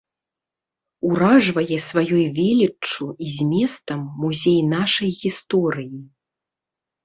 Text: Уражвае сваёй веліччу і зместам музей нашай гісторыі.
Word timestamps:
Уражвае 1.09 1.77
сваёй 1.89 2.25
веліччу 2.39 3.03
і 3.27 3.31
зместам 3.37 3.99
музей 4.25 4.59
нашай 4.75 5.11
гісторыі. 5.23 5.99